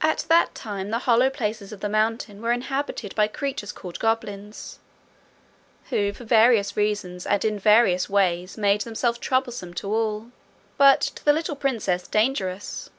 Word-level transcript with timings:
At 0.00 0.26
that 0.28 0.52
time 0.56 0.90
the 0.90 0.98
hollow 0.98 1.30
places 1.30 1.70
of 1.72 1.78
the 1.78 1.88
mountain 1.88 2.42
were 2.42 2.50
inhabited 2.50 3.14
by 3.14 3.28
creatures 3.28 3.70
called 3.70 4.00
goblins, 4.00 4.80
who 5.90 6.12
for 6.12 6.24
various 6.24 6.76
reasons 6.76 7.24
and 7.24 7.44
in 7.44 7.56
various 7.56 8.10
ways 8.10 8.58
made 8.58 8.80
themselves 8.80 9.18
troublesome 9.20 9.74
to 9.74 9.94
all, 9.94 10.32
but 10.76 11.00
to 11.00 11.24
the 11.24 11.32
little 11.32 11.54
princess 11.54 12.08
dangerous. 12.08 12.90